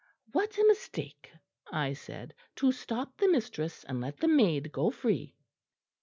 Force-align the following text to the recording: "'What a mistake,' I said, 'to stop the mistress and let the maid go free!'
"'What 0.31 0.57
a 0.57 0.65
mistake,' 0.65 1.31
I 1.71 1.93
said, 1.93 2.33
'to 2.55 2.71
stop 2.71 3.17
the 3.17 3.27
mistress 3.27 3.83
and 3.83 4.01
let 4.01 4.17
the 4.17 4.27
maid 4.27 4.71
go 4.71 4.89
free!' 4.89 5.35